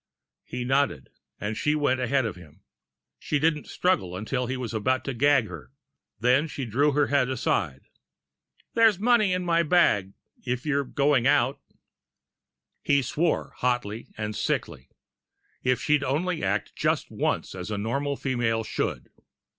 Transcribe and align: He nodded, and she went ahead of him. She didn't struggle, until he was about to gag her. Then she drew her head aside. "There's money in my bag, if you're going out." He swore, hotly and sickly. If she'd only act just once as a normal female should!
He 0.45 0.65
nodded, 0.65 1.11
and 1.39 1.55
she 1.55 1.75
went 1.75 1.99
ahead 1.99 2.25
of 2.25 2.35
him. 2.35 2.63
She 3.19 3.37
didn't 3.37 3.67
struggle, 3.67 4.17
until 4.17 4.47
he 4.47 4.57
was 4.57 4.73
about 4.73 5.05
to 5.05 5.13
gag 5.13 5.45
her. 5.47 5.69
Then 6.19 6.47
she 6.47 6.65
drew 6.65 6.93
her 6.93 7.05
head 7.13 7.29
aside. 7.29 7.81
"There's 8.73 8.97
money 8.97 9.31
in 9.31 9.45
my 9.45 9.61
bag, 9.61 10.13
if 10.43 10.65
you're 10.65 10.85
going 10.85 11.27
out." 11.27 11.59
He 12.81 13.03
swore, 13.03 13.51
hotly 13.57 14.07
and 14.17 14.35
sickly. 14.35 14.89
If 15.61 15.79
she'd 15.79 16.03
only 16.03 16.43
act 16.43 16.75
just 16.75 17.11
once 17.11 17.53
as 17.53 17.69
a 17.69 17.77
normal 17.77 18.15
female 18.15 18.63
should! 18.63 19.07